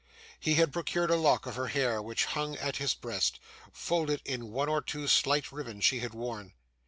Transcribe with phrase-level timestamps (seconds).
[0.39, 3.39] He had procured a lock of her hair, which hung at his breast,
[3.71, 6.53] folded in one or two slight ribbons she had worn.